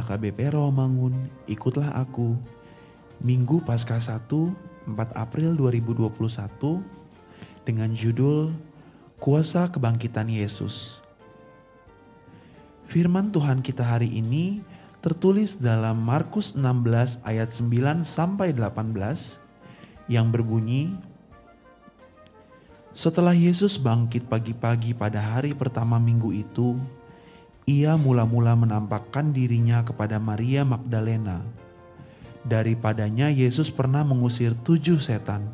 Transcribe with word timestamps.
HKBP 0.00 0.56
Rawamangun, 0.56 1.28
ikutlah 1.44 1.92
aku. 1.92 2.32
Minggu 3.20 3.60
Paskah 3.60 4.00
1, 4.00 4.32
4 4.88 4.96
April 5.12 5.52
2021 5.60 6.80
dengan 7.68 7.92
judul 7.92 8.56
Kuasa 9.20 9.68
Kebangkitan 9.68 10.32
Yesus. 10.32 11.04
Firman 12.88 13.28
Tuhan 13.28 13.60
kita 13.60 13.84
hari 13.84 14.08
ini 14.08 14.64
tertulis 15.04 15.60
dalam 15.60 16.00
Markus 16.00 16.56
16 16.56 17.20
ayat 17.20 17.52
9 17.52 18.08
sampai 18.08 18.56
18 18.56 19.36
yang 20.08 20.32
berbunyi 20.32 20.96
Setelah 22.90 23.36
Yesus 23.36 23.78
bangkit 23.78 24.26
pagi-pagi 24.26 24.96
pada 24.98 25.22
hari 25.22 25.54
pertama 25.54 25.94
minggu 26.02 26.34
itu, 26.34 26.74
ia 27.70 27.94
mula-mula 27.94 28.58
menampakkan 28.58 29.30
dirinya 29.30 29.86
kepada 29.86 30.18
Maria 30.18 30.66
Magdalena. 30.66 31.38
Daripadanya 32.42 33.30
Yesus 33.30 33.70
pernah 33.70 34.02
mengusir 34.02 34.58
tujuh 34.66 34.98
setan. 34.98 35.46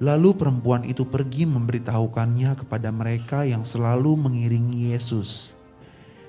Lalu 0.00 0.36
perempuan 0.36 0.84
itu 0.88 1.04
pergi 1.04 1.44
memberitahukannya 1.44 2.64
kepada 2.64 2.88
mereka 2.88 3.44
yang 3.44 3.64
selalu 3.64 4.16
mengiringi 4.16 4.92
Yesus 4.92 5.56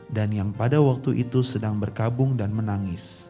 dan 0.08 0.32
yang 0.32 0.56
pada 0.56 0.80
waktu 0.80 1.20
itu 1.20 1.44
sedang 1.44 1.80
berkabung 1.80 2.40
dan 2.40 2.56
menangis. 2.56 3.28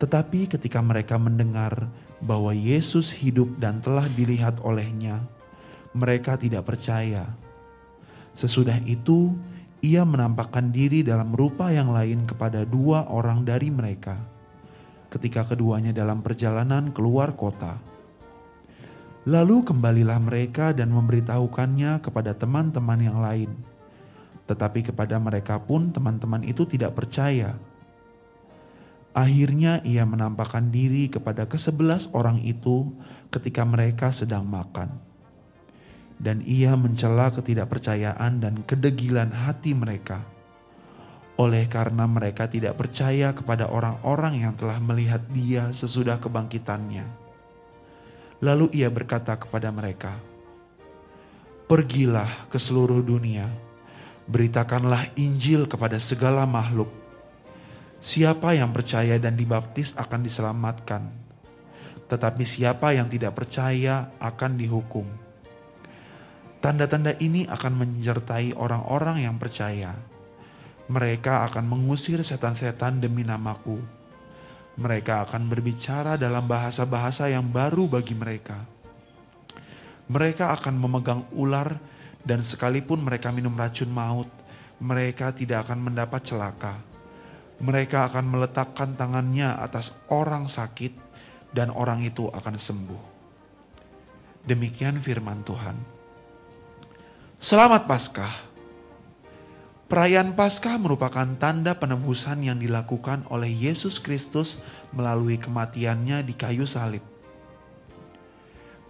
Tetapi 0.00 0.48
ketika 0.48 0.80
mereka 0.80 1.20
mendengar 1.20 1.88
bahwa 2.24 2.56
Yesus 2.56 3.12
hidup 3.12 3.60
dan 3.60 3.84
telah 3.84 4.08
dilihat 4.16 4.56
olehnya, 4.64 5.20
mereka 5.92 6.40
tidak 6.40 6.64
percaya. 6.64 7.28
Sesudah 8.40 8.80
itu, 8.88 9.36
ia 9.80 10.04
menampakkan 10.04 10.68
diri 10.68 11.00
dalam 11.00 11.32
rupa 11.32 11.72
yang 11.72 11.88
lain 11.88 12.28
kepada 12.28 12.68
dua 12.68 13.08
orang 13.08 13.48
dari 13.48 13.72
mereka 13.72 14.20
ketika 15.08 15.48
keduanya 15.48 15.90
dalam 15.90 16.22
perjalanan 16.22 16.92
keluar 16.92 17.34
kota. 17.34 17.80
Lalu 19.26 19.66
kembalilah 19.66 20.20
mereka 20.22 20.72
dan 20.72 20.92
memberitahukannya 20.92 22.00
kepada 22.00 22.32
teman-teman 22.36 23.00
yang 23.00 23.18
lain. 23.20 23.50
Tetapi 24.48 24.92
kepada 24.92 25.20
mereka 25.20 25.60
pun 25.60 25.92
teman-teman 25.92 26.40
itu 26.46 26.64
tidak 26.64 26.96
percaya. 26.96 27.58
Akhirnya 29.10 29.82
ia 29.82 30.06
menampakkan 30.06 30.70
diri 30.70 31.10
kepada 31.10 31.44
kesebelas 31.50 32.06
orang 32.14 32.38
itu 32.46 32.94
ketika 33.34 33.66
mereka 33.66 34.14
sedang 34.14 34.46
makan 34.46 35.09
dan 36.20 36.44
ia 36.44 36.76
mencela 36.76 37.32
ketidakpercayaan 37.32 38.44
dan 38.44 38.60
kedegilan 38.68 39.32
hati 39.32 39.72
mereka. 39.72 40.20
Oleh 41.40 41.64
karena 41.72 42.04
mereka 42.04 42.44
tidak 42.44 42.76
percaya 42.76 43.32
kepada 43.32 43.72
orang-orang 43.72 44.44
yang 44.44 44.52
telah 44.60 44.76
melihat 44.76 45.24
dia 45.32 45.72
sesudah 45.72 46.20
kebangkitannya. 46.20 47.08
Lalu 48.44 48.68
ia 48.76 48.92
berkata 48.92 49.40
kepada 49.40 49.72
mereka, 49.72 50.20
Pergilah 51.64 52.50
ke 52.52 52.60
seluruh 52.60 53.00
dunia, 53.00 53.48
beritakanlah 54.28 55.16
Injil 55.16 55.64
kepada 55.64 55.96
segala 55.96 56.44
makhluk. 56.44 56.92
Siapa 58.02 58.52
yang 58.58 58.74
percaya 58.74 59.16
dan 59.16 59.38
dibaptis 59.38 59.94
akan 59.96 60.20
diselamatkan, 60.26 61.08
tetapi 62.10 62.42
siapa 62.42 62.90
yang 62.92 63.06
tidak 63.06 63.38
percaya 63.38 64.10
akan 64.18 64.58
dihukum. 64.58 65.29
Tanda-tanda 66.60 67.16
ini 67.16 67.48
akan 67.48 67.72
menyertai 67.72 68.52
orang-orang 68.52 69.24
yang 69.24 69.40
percaya. 69.40 69.96
Mereka 70.92 71.48
akan 71.48 71.64
mengusir 71.64 72.20
setan-setan 72.20 73.00
demi 73.00 73.24
namaku. 73.24 73.80
Mereka 74.76 75.24
akan 75.24 75.48
berbicara 75.48 76.20
dalam 76.20 76.44
bahasa-bahasa 76.44 77.32
yang 77.32 77.48
baru 77.48 77.88
bagi 77.88 78.12
mereka. 78.12 78.60
Mereka 80.12 80.52
akan 80.60 80.74
memegang 80.76 81.24
ular, 81.32 81.80
dan 82.20 82.44
sekalipun 82.44 83.00
mereka 83.00 83.32
minum 83.32 83.56
racun 83.56 83.88
maut, 83.88 84.28
mereka 84.84 85.32
tidak 85.32 85.64
akan 85.64 85.80
mendapat 85.80 86.28
celaka. 86.28 86.76
Mereka 87.60 88.12
akan 88.12 88.24
meletakkan 88.36 89.00
tangannya 89.00 89.48
atas 89.56 89.96
orang 90.12 90.44
sakit, 90.44 90.92
dan 91.56 91.72
orang 91.72 92.04
itu 92.04 92.28
akan 92.28 92.56
sembuh. 92.60 93.02
Demikian 94.44 95.00
firman 95.00 95.40
Tuhan. 95.40 95.99
Selamat 97.40 97.88
Paskah. 97.88 98.52
Perayaan 99.88 100.36
Paskah 100.36 100.76
merupakan 100.76 101.24
tanda 101.40 101.72
penebusan 101.72 102.44
yang 102.44 102.60
dilakukan 102.60 103.24
oleh 103.32 103.48
Yesus 103.48 103.96
Kristus 103.96 104.60
melalui 104.92 105.40
kematiannya 105.40 106.20
di 106.20 106.36
kayu 106.36 106.68
salib. 106.68 107.00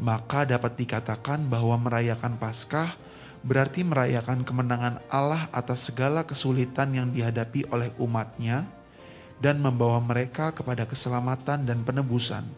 Maka 0.03 0.51
dapat 0.51 0.75
dikatakan 0.75 1.47
bahwa 1.47 1.79
merayakan 1.79 2.43
Paskah 2.43 2.99
berarti 3.47 3.87
merayakan 3.87 4.43
kemenangan 4.43 4.99
Allah 5.07 5.47
atas 5.55 5.87
segala 5.87 6.27
kesulitan 6.27 6.91
yang 6.91 7.15
dihadapi 7.15 7.71
oleh 7.71 7.95
umatnya 8.03 8.67
dan 9.39 9.63
membawa 9.63 10.03
mereka 10.03 10.51
kepada 10.51 10.91
keselamatan 10.91 11.71
dan 11.71 11.87
penebusan. 11.87 12.51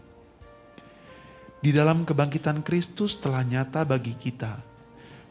Di 1.61 1.69
dalam 1.69 2.09
kebangkitan 2.09 2.65
Kristus 2.65 3.21
telah 3.21 3.45
nyata 3.45 3.85
bagi 3.85 4.17
kita 4.17 4.72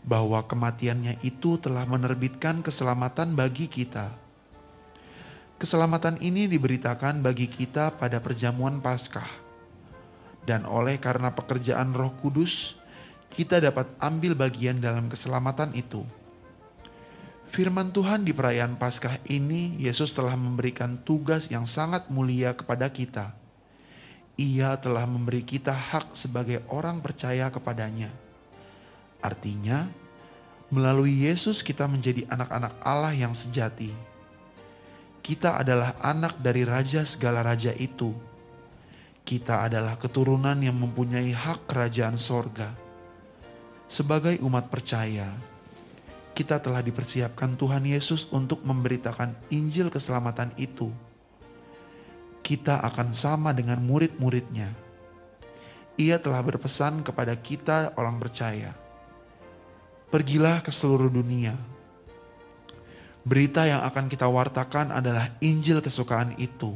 bahwa 0.01 0.41
kematiannya 0.45 1.21
itu 1.21 1.61
telah 1.61 1.85
menerbitkan 1.85 2.65
keselamatan 2.65 3.37
bagi 3.37 3.69
kita. 3.69 4.09
Keselamatan 5.61 6.17
ini 6.25 6.49
diberitakan 6.49 7.21
bagi 7.21 7.45
kita 7.45 7.93
pada 7.93 8.17
perjamuan 8.17 8.81
Paskah. 8.81 9.29
Dan 10.41 10.65
oleh 10.65 10.97
karena 10.97 11.29
pekerjaan 11.37 11.93
Roh 11.93 12.17
Kudus, 12.17 12.73
kita 13.29 13.61
dapat 13.61 13.85
ambil 14.01 14.33
bagian 14.33 14.81
dalam 14.81 15.05
keselamatan 15.05 15.77
itu. 15.77 16.01
Firman 17.53 17.93
Tuhan 17.93 18.25
di 18.25 18.33
perayaan 18.33 18.73
Paskah 18.81 19.21
ini, 19.29 19.77
Yesus 19.77 20.17
telah 20.17 20.33
memberikan 20.33 20.97
tugas 21.05 21.45
yang 21.53 21.69
sangat 21.69 22.09
mulia 22.09 22.57
kepada 22.57 22.89
kita. 22.89 23.37
Ia 24.41 24.73
telah 24.81 25.05
memberi 25.05 25.45
kita 25.45 25.77
hak 25.77 26.17
sebagai 26.17 26.65
orang 26.73 27.05
percaya 27.05 27.53
kepadanya 27.53 28.30
Artinya, 29.21 29.85
melalui 30.73 31.29
Yesus 31.29 31.61
kita 31.61 31.85
menjadi 31.85 32.25
anak-anak 32.27 32.73
Allah 32.81 33.13
yang 33.13 33.37
sejati. 33.37 33.93
Kita 35.21 35.61
adalah 35.61 35.93
anak 36.01 36.41
dari 36.41 36.65
raja 36.65 37.05
segala 37.05 37.45
raja 37.45 37.71
itu, 37.77 38.11
Kita 39.21 39.69
adalah 39.69 40.01
keturunan 40.01 40.57
yang 40.57 40.73
mempunyai 40.81 41.29
hak 41.29 41.69
kerajaan 41.69 42.17
sorga. 42.17 42.73
Sebagai 43.85 44.41
umat 44.41 44.65
percaya, 44.73 45.29
kita 46.33 46.57
telah 46.57 46.81
dipersiapkan 46.81 47.53
Tuhan 47.53 47.85
Yesus 47.85 48.25
untuk 48.33 48.65
memberitakan 48.65 49.37
Injil 49.53 49.93
keselamatan 49.93 50.49
itu. 50.57 50.89
Kita 52.41 52.81
akan 52.81 53.13
sama 53.13 53.53
dengan 53.53 53.77
murid-muridnya. 53.85 54.73
Ia 56.01 56.17
telah 56.17 56.41
berpesan 56.41 57.05
kepada 57.05 57.37
kita 57.37 57.93
orang 57.93 58.17
percaya. 58.17 58.73
Pergilah 60.11 60.59
ke 60.59 60.75
seluruh 60.75 61.07
dunia. 61.07 61.55
Berita 63.23 63.63
yang 63.63 63.79
akan 63.87 64.11
kita 64.11 64.27
wartakan 64.27 64.91
adalah 64.91 65.31
Injil 65.39 65.79
kesukaan 65.79 66.35
itu. 66.35 66.75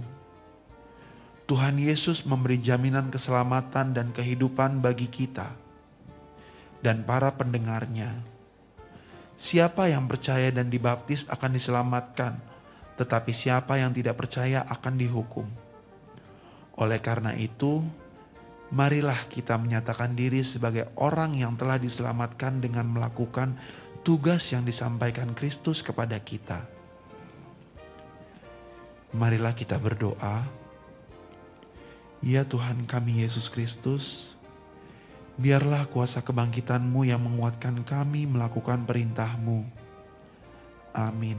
Tuhan 1.44 1.76
Yesus 1.76 2.24
memberi 2.24 2.64
jaminan 2.64 3.12
keselamatan 3.12 3.92
dan 3.92 4.16
kehidupan 4.16 4.80
bagi 4.80 5.12
kita 5.12 5.52
dan 6.80 7.04
para 7.04 7.36
pendengarnya. 7.36 8.24
Siapa 9.36 9.92
yang 9.92 10.08
percaya 10.08 10.48
dan 10.56 10.72
dibaptis 10.72 11.28
akan 11.28 11.60
diselamatkan, 11.60 12.40
tetapi 12.96 13.36
siapa 13.36 13.76
yang 13.76 13.92
tidak 13.92 14.16
percaya 14.16 14.64
akan 14.64 14.96
dihukum. 14.96 15.44
Oleh 16.80 17.04
karena 17.04 17.36
itu, 17.36 17.84
marilah 18.74 19.28
kita 19.30 19.60
menyatakan 19.60 20.18
diri 20.18 20.42
sebagai 20.42 20.90
orang 20.98 21.38
yang 21.38 21.54
telah 21.60 21.78
diselamatkan 21.78 22.64
dengan 22.64 22.90
melakukan 22.90 23.58
tugas 24.02 24.50
yang 24.54 24.66
disampaikan 24.66 25.34
Kristus 25.38 25.86
kepada 25.86 26.18
kita. 26.22 26.66
Marilah 29.16 29.54
kita 29.54 29.78
berdoa. 29.78 30.46
Ya 32.26 32.42
Tuhan 32.42 32.90
kami 32.90 33.22
Yesus 33.22 33.54
Kristus, 33.54 34.36
Biarlah 35.36 35.92
kuasa 35.92 36.24
kebangkitanmu 36.24 37.04
yang 37.04 37.20
menguatkan 37.20 37.84
kami 37.84 38.24
melakukan 38.24 38.88
perintahmu. 38.88 39.68
Amin. 40.96 41.36